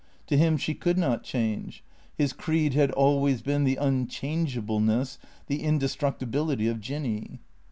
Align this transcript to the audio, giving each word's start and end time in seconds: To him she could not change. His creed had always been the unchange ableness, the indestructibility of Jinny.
To 0.25 0.35
him 0.35 0.57
she 0.57 0.73
could 0.73 0.97
not 0.97 1.21
change. 1.23 1.83
His 2.17 2.33
creed 2.33 2.73
had 2.73 2.89
always 2.89 3.43
been 3.43 3.65
the 3.65 3.75
unchange 3.75 4.57
ableness, 4.57 5.19
the 5.45 5.61
indestructibility 5.61 6.67
of 6.67 6.79
Jinny. 6.81 7.39